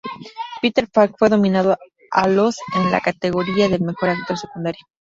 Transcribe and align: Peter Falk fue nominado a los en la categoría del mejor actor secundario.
Peter 0.63 0.87
Falk 0.91 1.15
fue 1.19 1.29
nominado 1.29 1.77
a 2.09 2.27
los 2.27 2.57
en 2.75 2.89
la 2.89 3.01
categoría 3.01 3.69
del 3.69 3.81
mejor 3.83 4.09
actor 4.09 4.35
secundario. 4.35 4.81